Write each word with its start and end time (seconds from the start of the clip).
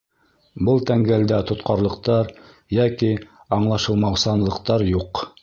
Был 0.69 0.79
тәңгәлдә 0.89 1.41
тотҡарлыҡтар 1.51 2.33
йәки 2.79 3.11
аңлашылмаусанлыҡтар 3.59 4.89
юҡ. 4.99 5.25